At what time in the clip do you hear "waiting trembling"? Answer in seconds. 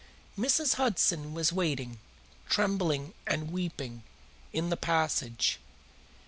1.53-3.13